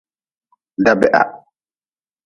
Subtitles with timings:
[0.83, 1.23] Dabeha.